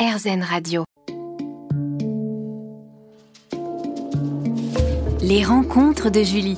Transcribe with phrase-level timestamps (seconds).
[0.00, 0.84] RZN Radio.
[5.20, 6.56] Les rencontres de Julie.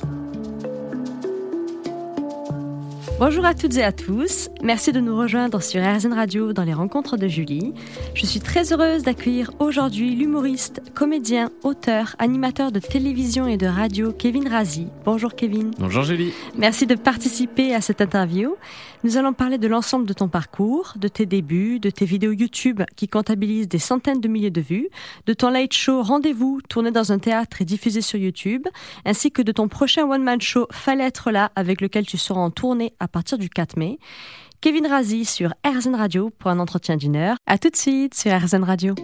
[3.25, 4.49] Bonjour à toutes et à tous.
[4.61, 7.73] Merci de nous rejoindre sur RZN Radio dans les rencontres de Julie.
[8.15, 14.11] Je suis très heureuse d'accueillir aujourd'hui l'humoriste, comédien, auteur, animateur de télévision et de radio
[14.11, 14.87] Kevin Razi.
[15.05, 15.71] Bonjour Kevin.
[15.79, 16.33] Bonjour Julie.
[16.57, 18.57] Merci de participer à cette interview.
[19.05, 22.83] Nous allons parler de l'ensemble de ton parcours, de tes débuts, de tes vidéos YouTube
[22.97, 24.89] qui comptabilisent des centaines de milliers de vues,
[25.27, 28.67] de ton late show Rendez-vous tourné dans un théâtre et diffusé sur YouTube,
[29.05, 32.49] ainsi que de ton prochain one-man show Fallait être là avec lequel tu seras en
[32.49, 33.99] tournée à partir du 4 mai.
[34.59, 37.37] Kevin Razi sur RZN Radio pour un entretien d'une heure.
[37.45, 38.95] À tout de suite sur RZN Radio.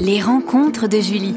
[0.00, 1.36] Les rencontres de Julie.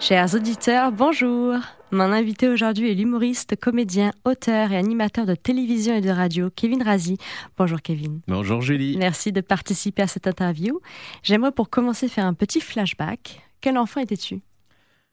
[0.00, 1.56] Chers auditeurs, bonjour.
[1.92, 6.82] Mon invité aujourd'hui est l'humoriste, comédien, auteur et animateur de télévision et de radio, Kevin
[6.82, 7.18] Razi.
[7.58, 8.20] Bonjour Kevin.
[8.28, 8.96] Bonjour Julie.
[8.96, 10.80] Merci de participer à cette interview.
[11.22, 13.42] J'aimerais pour commencer faire un petit flashback.
[13.60, 14.40] Quel enfant étais-tu?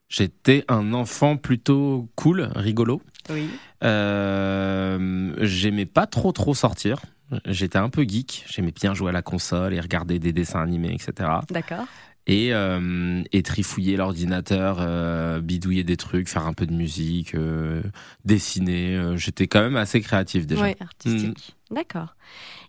[0.10, 3.02] J'étais un enfant plutôt cool, rigolo.
[3.30, 3.50] Oui.
[3.84, 7.02] Euh, j'aimais pas trop trop sortir.
[7.46, 8.46] J'étais un peu geek.
[8.48, 11.30] J'aimais bien jouer à la console et regarder des dessins animés, etc.
[11.50, 11.86] D'accord.
[12.26, 17.82] Et, euh, et trifouiller l'ordinateur, euh, bidouiller des trucs, faire un peu de musique, euh,
[18.26, 19.14] dessiner.
[19.16, 20.64] J'étais quand même assez créatif déjà.
[20.64, 21.56] Oui, artistique.
[21.72, 22.16] D'accord.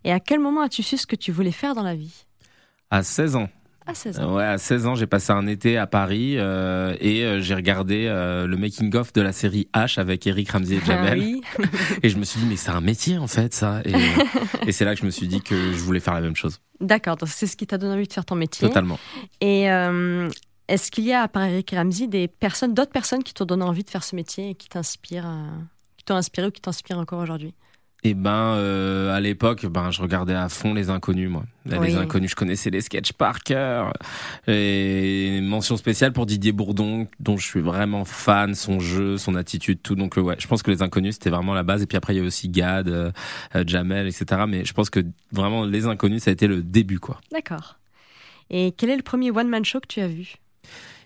[0.05, 2.25] Et à quel moment as-tu su ce que tu voulais faire dans la vie?
[2.91, 3.49] À 16 ans.
[3.89, 4.37] À 16 Euh, ans.
[4.37, 8.05] Ouais, à 16 ans, j'ai passé un été à Paris euh, et euh, j'ai regardé
[8.07, 11.19] euh, le making-of de la série H avec Eric Ramsey et Ah Jamel.
[11.21, 11.41] oui.
[12.03, 13.81] Et je me suis dit, mais c'est un métier en fait, ça.
[13.87, 13.95] Et,
[14.69, 16.61] et c'est là que je me suis dit que je voulais faire la même chose.
[16.81, 18.69] D'accord, donc c'est ce qui t'a donné envie de faire ton métier.
[18.69, 18.99] Totalement.
[19.41, 20.29] Et euh,
[20.69, 23.65] est-ce qu'il y a, à part Eric Ramsey, des personnes, d'autres personnes qui t'ont donné
[23.65, 25.49] envie de faire ce métier et qui t'inspirent, euh,
[25.97, 27.55] qui t'ont inspiré ou qui t'inspirent encore aujourd'hui?
[28.05, 31.45] Et ben, euh, à l'époque, ben, je regardais à fond les inconnus, moi.
[31.67, 31.89] Là, Oui.
[31.89, 33.93] Les inconnus, je connaissais les sketchs par cœur.
[34.47, 39.81] Et mention spéciale pour Didier Bourdon, dont je suis vraiment fan, son jeu, son attitude,
[39.83, 39.97] tout.
[39.97, 41.83] Donc, euh, ouais, je pense que les inconnus, c'était vraiment la base.
[41.83, 43.11] Et puis après, il y a aussi Gad, euh,
[43.67, 44.43] Jamel, etc.
[44.47, 45.01] Mais je pense que
[45.33, 47.21] vraiment, les inconnus, ça a été le début, quoi.
[47.33, 47.79] D'accord.
[48.51, 50.37] Et quel est le premier one-man show que tu as vu?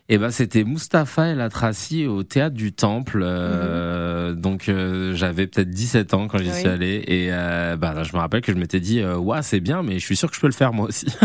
[0.08, 3.22] Et ben c'était Mustapha El Atrassi au théâtre du Temple.
[3.24, 6.58] euh, Donc euh, j'avais peut-être 17 ans quand j'y Oui.
[6.58, 9.82] suis allé et euh, là, je me rappelle que je m'étais dit ouais c'est bien
[9.82, 11.06] mais je suis sûr que je peux le faire moi aussi.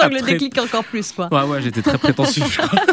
[0.00, 1.28] Donc le déclic encore plus, quoi.
[1.32, 2.42] ouais ouais j'étais très prétentieux.
[2.50, 2.80] je crois.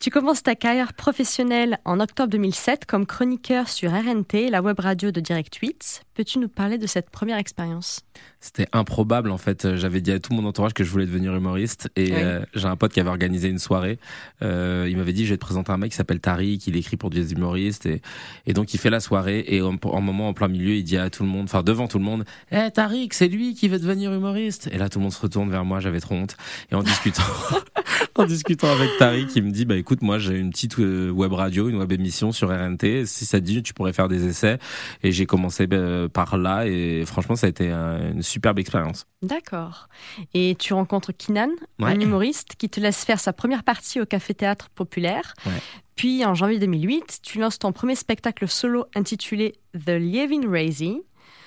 [0.00, 5.10] Tu commences ta carrière professionnelle en octobre 2007 comme chroniqueur sur RNT, la web radio
[5.10, 6.02] de Direct 8.
[6.14, 8.02] Peux-tu nous parler de cette première expérience?
[8.40, 9.74] C'était improbable en fait.
[9.76, 12.10] J'avais dit à tout mon entourage que je voulais devenir humoriste et Oui.
[12.14, 13.98] euh, j'ai un pote qui avait organisé une soirée.
[14.42, 16.96] Euh, il m'avait dit je vais te présenter un mec qui s'appelle Tariq, il écrit
[16.96, 18.00] pour des humoristes et,
[18.46, 20.96] et donc il fait la soirée et en, en moment en plein milieu il dit
[20.98, 23.78] à tout le monde, enfin devant tout le monde, Eh Tariq c'est lui qui veut
[23.80, 24.68] devenir humoriste.
[24.72, 26.36] Et là tout le monde se retourne vers moi, j'avais trop honte
[26.70, 27.22] et en discutant
[28.14, 31.32] en discutant avec Tariq il me dit bah écoute moi j'ai une petite euh, web
[31.32, 33.04] radio, une web émission sur RNT.
[33.06, 34.58] Si ça te dit tu pourrais faire des essais
[35.02, 39.06] et j'ai commencé bah, par là et franchement ça a été un- une superbe expérience.
[39.22, 39.88] D'accord.
[40.34, 41.50] Et tu rencontres Kinan,
[41.80, 41.90] Ouais.
[41.92, 45.34] un humoriste qui te laisse faire sa première partie au Café Théâtre Populaire.
[45.46, 45.52] Ouais.
[45.96, 51.02] Puis en janvier 2008, tu lances ton premier spectacle solo intitulé The Lievin Razy.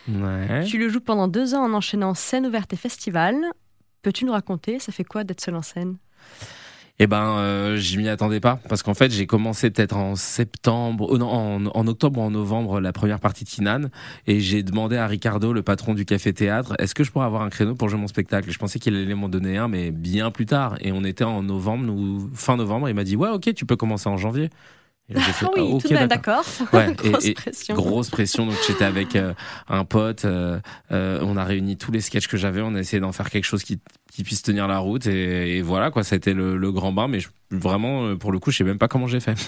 [0.10, 0.66] Ouais.
[0.66, 3.36] Tu le joues pendant deux ans en enchaînant scène ouverte et festival.
[4.02, 5.98] Peux-tu nous raconter, ça fait quoi d'être seul en scène?
[7.04, 11.08] Eh ben, euh, je m'y attendais pas parce qu'en fait, j'ai commencé peut-être en septembre,
[11.10, 13.90] oh non, en, en octobre ou en novembre la première partie de Kinan
[14.28, 17.42] et j'ai demandé à Ricardo, le patron du café théâtre, est-ce que je pourrais avoir
[17.42, 18.52] un créneau pour jouer mon spectacle?
[18.52, 20.78] Je pensais qu'il allait m'en donner un, mais bien plus tard.
[20.82, 22.88] Et on était en novembre, ou fin novembre.
[22.88, 24.52] Il m'a dit ouais, ok, tu peux commencer en janvier.
[25.12, 26.44] Et là, fait, Ah oui, Ah, ok, tout de même d'accord.
[26.74, 27.76] Ouais, Grosse et pression.
[27.76, 28.46] Grosse pression.
[28.46, 29.34] Donc j'étais avec euh,
[29.68, 30.26] un pote.
[30.26, 30.60] euh,
[30.92, 32.62] euh, on a réuni tous les sketchs que j'avais.
[32.62, 33.80] On a essayé d'en faire quelque chose qui,
[34.12, 35.06] qui puisse tenir la route.
[35.08, 36.04] Et, et voilà quoi.
[36.04, 37.08] Ça a été le, le grand bain.
[37.08, 39.36] Mais je- vraiment, pour le coup, je sais même pas comment j'ai fait.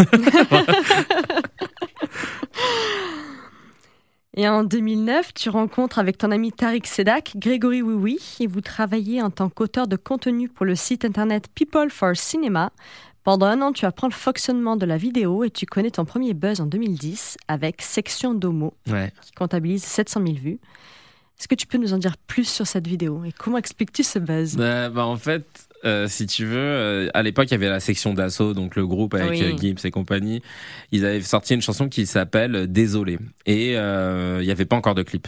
[4.35, 9.21] Et en 2009, tu rencontres avec ton ami Tariq Sedak Grégory Oui et vous travaillez
[9.21, 12.71] en tant qu'auteur de contenu pour le site internet People for Cinema.
[13.23, 16.33] Pendant un an, tu apprends le fonctionnement de la vidéo et tu connais ton premier
[16.33, 19.11] buzz en 2010 avec Section Domo Ouais.
[19.21, 20.59] qui comptabilise 700 000 vues.
[21.39, 24.19] Est-ce que tu peux nous en dire plus sur cette vidéo et comment expliques-tu ce
[24.19, 24.55] buzz?
[24.55, 25.45] Bah, bah, en fait,
[25.83, 28.85] euh, si tu veux, euh, à l'époque, il y avait la section d'assaut, donc le
[28.85, 29.43] groupe avec Oui.
[29.43, 30.41] euh, Gibbs et compagnie.
[30.91, 33.19] Ils avaient sorti une chanson qui s'appelle Désolé.
[33.45, 35.27] Et euh, il n'y avait pas encore de clip.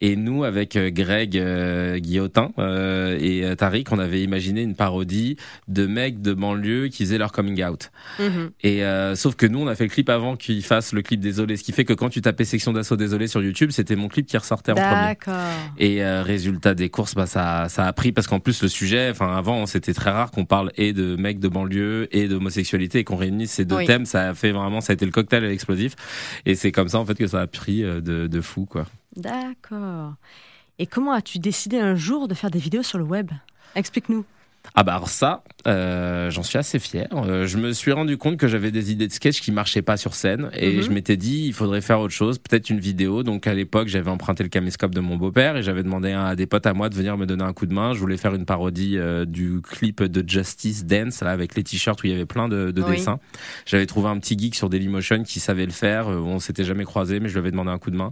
[0.00, 4.74] Et nous, avec euh, Greg euh, Guillotin euh, et euh, Tariq, on avait imaginé une
[4.74, 5.36] parodie
[5.68, 7.90] de mecs de banlieue qui faisaient leur coming out.
[8.18, 8.50] Mhm.
[8.62, 11.20] Et euh, sauf que nous, on a fait le clip avant qu'ils fassent le clip
[11.20, 14.08] Désolé, ce qui fait que quand tu tapais section d'assaut Désolé sur YouTube, c'était mon
[14.08, 15.16] clip qui ressortait en premier.
[15.78, 19.08] Et euh, résultat des courses, bah ça, ça a pris parce qu'en plus le sujet,
[19.10, 23.04] enfin avant c'était très rare qu'on parle et de mecs de banlieue et d'homosexualité et
[23.04, 23.86] qu'on réunisse ces deux Oui.
[23.86, 24.04] thèmes.
[24.04, 25.94] Ça a fait vraiment, ça a été le cocktail à l'explosif.
[26.44, 28.86] Et c'est comme ça en fait que ça a pris de, de fou quoi.
[29.16, 30.14] D'accord.
[30.78, 33.30] Et comment as-tu décidé un jour de faire des vidéos sur le web?
[33.74, 34.24] Explique-nous.
[34.74, 37.08] Ah bah alors ça, euh, j'en suis assez fier.
[37.14, 39.96] Euh, je me suis rendu compte que j'avais des idées de sketch qui marchaient pas
[39.96, 40.82] sur scène et Mhm.
[40.82, 43.22] je m'étais dit il faudrait faire autre chose, peut-être une vidéo.
[43.22, 46.46] Donc à l'époque j'avais emprunté le caméscope de mon beau-père et j'avais demandé à des
[46.46, 47.94] potes à moi de venir me donner un coup de main.
[47.94, 52.02] Je voulais faire une parodie euh, du clip de Justice Dance là avec les t-shirts
[52.02, 52.96] où il y avait plein de, de Oui.
[52.96, 53.18] dessins.
[53.64, 56.08] J'avais trouvé un petit geek sur Dailymotion qui savait le faire.
[56.10, 58.10] Euh, on s'était jamais croisé mais je lui avais demandé un coup de main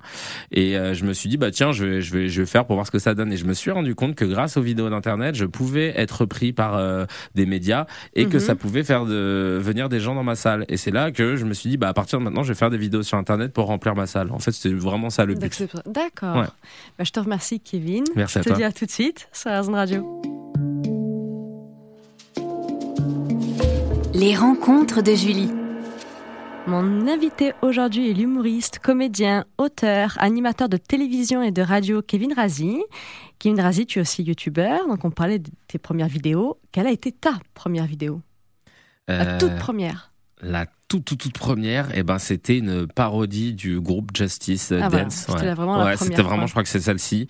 [0.51, 2.65] et euh, je me suis dit bah tiens je vais je vais je vais faire
[2.65, 4.63] pour voir ce que ça donne et je me suis rendu compte que grâce aux
[4.63, 8.41] vidéos d'internet je pouvais être pris par euh, des médias et que Mhm.
[8.41, 11.45] ça pouvait faire de venir des gens dans ma salle et c'est là que je
[11.45, 13.53] me suis dit bah à partir de maintenant je vais faire des vidéos sur internet
[13.53, 16.37] pour remplir ma salle en fait c'est vraiment ça le but D'accord.
[16.37, 16.47] Ouais.
[16.99, 18.05] Bah, je te remercie, Kevin.
[18.17, 18.57] Merci je à te toi.
[18.57, 20.21] dis à tout de suite sur Airzone Radio.
[24.15, 25.51] Les rencontres de Julie.
[26.67, 32.79] Mon invité aujourd'hui est l'humoriste, comédien, auteur, animateur de télévision et de radio Kevin Razi.
[33.45, 36.59] Kevin Razi, tu es aussi youtubeur, donc on parlait de tes premières vidéos.
[36.73, 38.23] Quelle a été ta première vidéo?
[39.07, 40.14] La Euh, toute première.
[40.43, 44.89] La toute toute toute première et ben c'était une parodie du groupe Justice euh, Ah,
[44.91, 45.05] voilà.
[45.05, 47.27] Dance C'était la- vraiment la Ouais, première, c'était vraiment je crois que c'est celle-ci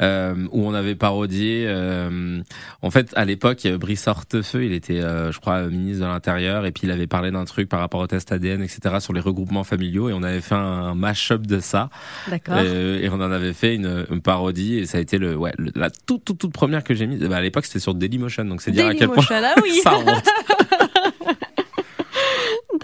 [0.00, 2.40] euh, où on avait parodié euh,
[2.80, 6.72] en fait à l'époque Brice Hortefeux il était euh, je crois ministre de l'intérieur et
[6.72, 9.64] puis il avait parlé d'un truc par rapport au test ADN etc sur les regroupements
[9.64, 11.90] familiaux et on avait fait un mash-up de ça
[12.30, 12.58] D'accord.
[12.58, 15.72] Et on en avait fait une, une parodie et ça a été le ouais le-
[15.74, 18.62] la toute toute toute première que j'ai mise bah, à l'époque c'était sur Dailymotion donc
[18.62, 20.24] c'est dire à quel point ah oui ça remonte.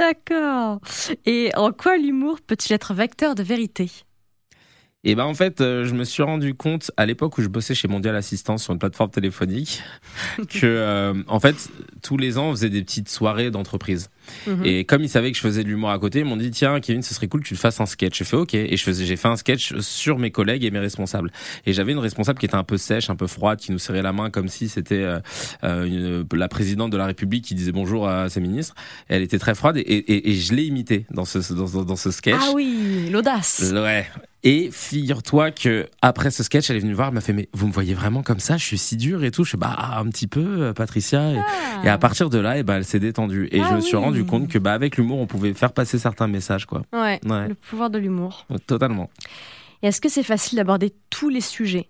[0.01, 0.81] D'accord.
[1.27, 3.91] Et en quoi l'humour peut-il être vecteur de vérité?
[5.03, 7.75] Et ben en fait, euh, je me suis rendu compte à l'époque où je bossais
[7.75, 9.83] chez Mondial Assistance sur une plateforme téléphonique
[10.37, 11.71] que euh, en fait
[12.03, 14.11] tous les ans on faisait des petites soirées d'entreprise.
[14.47, 14.63] Mhm.
[14.65, 16.81] Et comme ils savaient que je faisais de l'humour à côté, ils m'ont dit tiens
[16.81, 18.19] Kevin, ce serait cool que tu fasses un sketch.
[18.19, 20.79] J'ai fait ok et je faisais j'ai fait un sketch sur mes collègues et mes
[20.79, 21.33] responsables.
[21.65, 24.03] Et j'avais une responsable qui était un peu sèche, un peu froide, qui nous serrait
[24.03, 25.19] la main comme si c'était euh,
[25.65, 28.75] euh, la présidente de la République qui disait bonjour à ses ministres.
[29.09, 31.97] Et elle était très froide et, et, et je l'ai imitée dans ce dans, dans
[31.97, 32.37] ce sketch.
[32.39, 33.73] Ah oui, l'audace.
[33.73, 34.07] Ouais.
[34.43, 37.49] Et figure-toi que après ce sketch, elle est venue me voir, elle m'a fait mais
[37.53, 38.57] vous me voyez vraiment comme ça?
[38.57, 39.45] Je suis si dur et tout.
[39.45, 41.33] Je fais bah un petit peu, euh, Patricia.
[41.33, 41.85] Et, Ah.
[41.85, 43.49] et à partir de là, et ben elle s'est détendue.
[43.53, 45.99] Et Ah je me suis rendu compte que bah avec l'humour, on pouvait faire passer
[45.99, 46.83] certains messages quoi.
[46.93, 47.49] Ouais, Ouais.
[47.49, 48.47] le pouvoir de l'humour.
[48.67, 49.11] Totalement.
[49.83, 51.89] Et est-ce que c'est facile d'aborder tous les sujets?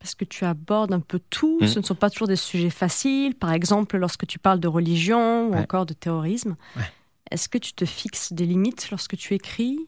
[0.00, 1.68] Parce que tu abordes un peu tout, Mhm.
[1.68, 3.34] ce ne sont pas toujours des sujets faciles.
[3.34, 5.58] Par exemple, lorsque tu parles de religion ou Ouais.
[5.60, 6.56] encore de terrorisme.
[6.76, 6.82] Ouais.
[7.30, 9.78] Est-ce que tu te fixes des limites lorsque tu écris?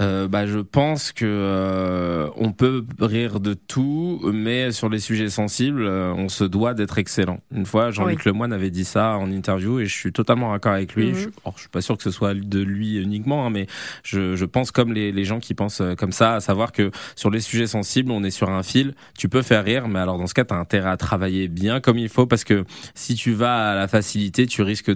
[0.00, 5.28] Euh, bah, je pense que euh, on peut rire de tout, mais sur les sujets
[5.28, 7.40] sensibles, euh, on se doit d'être excellent.
[7.54, 10.94] Une fois, Jean-Luc Lemoyne avait dit ça en interview, et je suis totalement d'accord avec
[10.94, 11.08] lui.
[11.10, 11.14] Mhm.
[11.14, 13.66] je, je suis pas sûr que ce soit de lui uniquement, hein, mais
[14.02, 17.30] je, je pense comme les, les gens qui pensent comme ça, à savoir que sur
[17.30, 18.94] les sujets sensibles, on est sur un fil.
[19.18, 21.80] Tu peux faire rire, mais alors dans ce cas, tu as intérêt à travailler bien
[21.80, 22.64] comme il faut, parce que
[22.94, 24.94] si tu vas à la facilité, tu risques de,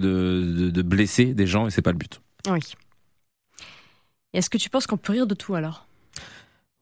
[0.57, 2.19] de, de blesser des gens, et c'est pas le but.
[2.49, 2.61] Oui.
[4.33, 5.85] Est-ce que tu penses qu'on peut rire de tout alors?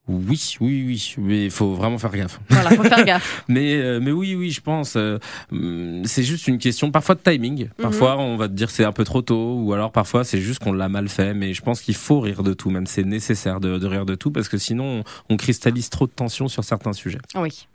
[0.08, 2.40] Oui, oui, oui, mais il faut vraiment faire gaffe.
[2.50, 3.44] Voilà, faut faire gaffe.
[3.48, 4.96] Mais, euh, mais oui, oui, je pense.
[4.98, 5.18] euh,
[5.52, 7.70] hum, c'est juste une question parfois de timing.
[7.82, 10.60] Parfois, on va te dire c'est un peu trop tôt, ou alors parfois c'est juste
[10.64, 11.34] qu'on l'a mal fait.
[11.34, 14.14] Mais je pense qu'il faut rire de tout, même c'est nécessaire de, de rire de
[14.14, 17.18] tout, parce que sinon on, on cristallise trop de tension sur certains sujets.
[17.34, 17.68] Oui.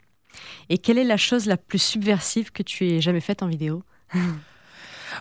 [0.69, 3.83] Et quelle est la chose la plus subversive que tu aies jamais faite en vidéo?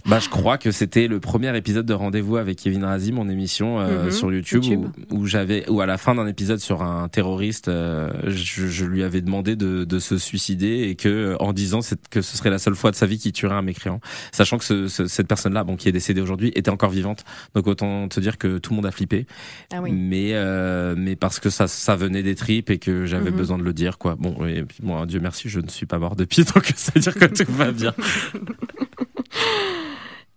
[0.07, 3.81] Bah, je crois que c'était le premier épisode de Rendez-vous avec Kevin Razi, mon émission
[3.81, 4.87] euh, Mhm, sur YouTube, YouTube.
[5.11, 8.85] où, où j'avais, où à la fin d'un épisode sur un terroriste, euh, je, je
[8.85, 12.51] lui avais demandé de, de se suicider et que, en disant c'est- que ce serait
[12.51, 14.01] la seule fois de sa vie qu'il tuerait un mécréant,
[14.33, 17.25] sachant que ce- ce- cette personne-là, bon, qui est décédée aujourd'hui, était encore vivante.
[17.55, 19.27] Donc autant te dire que tout le monde a flippé,
[19.73, 19.93] Ah oui.
[19.93, 23.37] mais euh, mais parce que ça ça venait des tripes et que j'avais Mhm.
[23.37, 24.17] besoin de le dire, quoi.
[24.19, 27.01] Bon, et puis moi, Dieu merci, je ne suis pas mort depuis, donc ça veut
[27.01, 27.93] dire que tout va bien.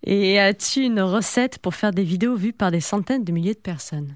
[0.06, 3.58] Et as-tu une recette pour faire des vidéos vues par des centaines de milliers de
[3.58, 4.14] personnes?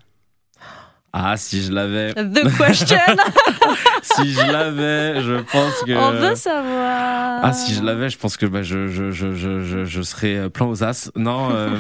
[1.13, 2.13] Ah, si je l'avais.
[2.13, 2.97] The question
[4.03, 5.93] si je l'avais, je pense que.
[5.93, 10.03] On veut savoir Ah, si je l'avais, je pense que bah, je, je, je, je,
[10.03, 11.11] serais plein aux as.
[11.17, 11.71] Non, euh,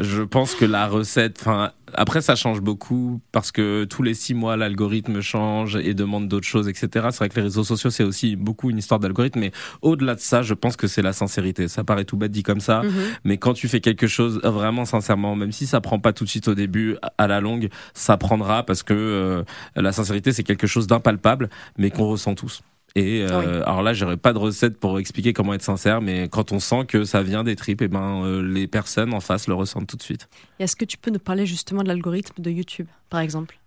[0.00, 4.34] Je pense que la recette, enfin, après ça change beaucoup parce que tous les six
[4.34, 6.88] mois l'algorithme change et demande d'autres choses, etc.
[7.10, 10.20] C'est vrai que les réseaux sociaux c'est aussi beaucoup une histoire d'algorithme, mais au-delà de
[10.20, 11.68] ça, je pense que c'est la sincérité.
[11.68, 12.92] Ça paraît tout bête dit comme ça, Mhm.
[13.24, 16.30] mais quand tu fais quelque chose vraiment sincèrement, même si ça prend pas tout de
[16.30, 19.44] suite au début, à la longue, ça prendra parce que euh,
[19.76, 21.48] la sincérité c'est quelque chose d'impalpable,
[21.78, 22.62] mais qu'on ressent tous.
[22.96, 26.52] Et euh, alors là, j'aurais pas de recette pour expliquer comment être sincère, mais quand
[26.52, 29.54] on sent que ça vient des tripes, et ben euh, les personnes en face le
[29.54, 30.28] ressentent tout de suite.
[30.60, 33.58] Est-ce que tu peux nous parler justement de l'algorithme de YouTube, par exemple?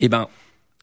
[0.00, 0.28] Eh ben,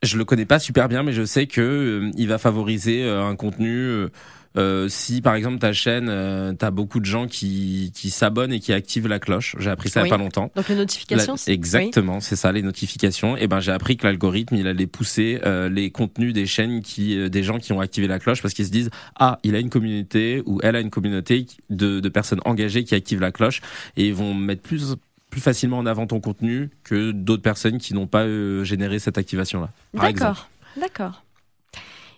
[0.04, 3.24] je le connais pas super bien, mais je sais que euh, il va favoriser euh,
[3.26, 3.70] un contenu.
[3.78, 4.10] euh,
[4.58, 8.60] euh, si par exemple ta chaîne, euh, t'as beaucoup de gens qui, qui s'abonnent et
[8.60, 9.56] qui activent la cloche.
[9.60, 10.52] J'ai appris ça il y a pas longtemps.
[10.58, 13.38] Donc les notifications La- exactement, c'est ça, les notifications.
[13.38, 17.18] Et ben j'ai appris que l'algorithme il allait pousser euh, les contenus des chaînes qui,
[17.18, 19.60] euh, des gens qui ont activé la cloche parce qu'ils se disent ah il a
[19.60, 23.62] une communauté ou elle a une communauté de, de personnes engagées qui activent la cloche
[23.96, 24.96] et ils vont mettre plus
[25.32, 29.18] plus facilement en avant ton contenu que d'autres personnes qui n'ont pas euh, généré cette
[29.18, 29.70] activation là.
[29.96, 30.10] Par Oui.
[30.12, 30.40] exemple.
[30.76, 31.24] D'accord, d'accord.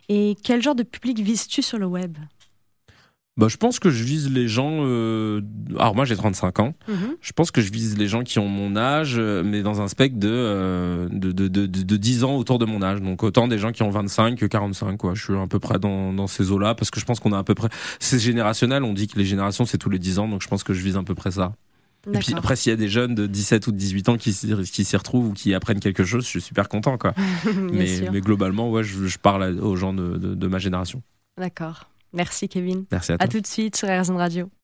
[0.10, 2.17] Et quel genre de public vises-tu sur le web?
[3.36, 4.82] Bah, je pense que je vise les gens.
[4.86, 5.41] euh,
[5.79, 6.75] Alors moi j'ai 35 ans.
[6.88, 7.15] Mhm.
[7.20, 9.88] Je pense que je vise les gens qui ont mon âge, euh, mais dans un
[9.88, 13.01] spectre de, euh, de, de, de, de, de 10 ans autour de mon âge.
[13.01, 14.98] Donc autant des gens qui ont 25 que 45.
[14.98, 15.15] Quoi.
[15.15, 17.39] Je suis à peu près dans, dans ces eaux-là parce que je pense qu'on a
[17.39, 17.70] à peu près.
[18.00, 18.84] C'est générationnel.
[18.84, 20.84] On dit que les générations c'est tous les 10 ans, donc je pense que je
[20.84, 21.53] vise à peu près ça.
[22.12, 24.33] Et puis après, s'il y a des jeunes de 17 ou de 18 ans qui,
[24.33, 26.98] s'y- qui s'y retrouvent ou qui apprennent quelque chose, je suis super content.
[26.98, 27.13] Quoi.
[27.72, 31.01] Mais, globalement, ouais, je, je parle aux gens de, de, de ma génération.
[31.38, 31.89] D'accord.
[32.12, 32.86] Merci Kevin.
[32.91, 33.25] Merci à toi.
[33.25, 34.50] À tout de suite sur RZN Radio.